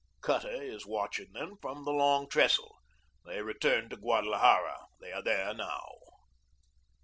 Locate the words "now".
5.53-5.91